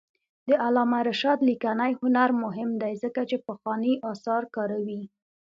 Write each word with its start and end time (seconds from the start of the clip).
د 0.47 0.49
علامه 0.65 0.99
رشاد 1.09 1.39
لیکنی 1.49 1.91
هنر 2.01 2.29
مهم 2.43 2.69
دی 2.81 2.93
ځکه 3.03 3.21
چې 3.29 3.37
پخواني 3.47 3.93
آثار 4.11 4.43
کاروي. 4.55 5.01